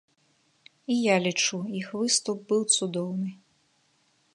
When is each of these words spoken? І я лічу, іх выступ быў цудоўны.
І 0.93 0.95
я 1.01 1.15
лічу, 1.25 1.61
іх 1.83 1.93
выступ 2.01 2.37
быў 2.53 2.61
цудоўны. 2.75 3.29